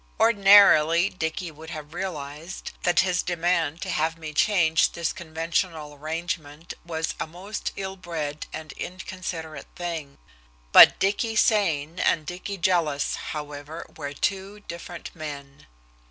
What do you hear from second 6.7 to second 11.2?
was a most ill bred and inconsiderate thing. But